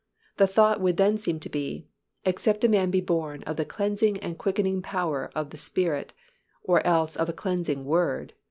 The 0.37 0.47
thought 0.47 0.81
would 0.81 0.97
then 0.97 1.19
seem 1.19 1.39
to 1.41 1.47
be, 1.47 1.87
"Except 2.25 2.63
a 2.63 2.67
man 2.67 2.89
be 2.89 3.01
born 3.01 3.43
of 3.43 3.55
the 3.57 3.65
cleansing 3.65 4.17
and 4.17 4.35
quickening 4.35 4.81
power 4.81 5.29
of 5.35 5.51
the 5.51 5.59
Spirit 5.59 6.11
(or 6.63 6.83
else 6.83 7.15
of 7.15 7.27
the 7.27 7.33
cleansing 7.33 7.85
Word—cf. 7.85 8.31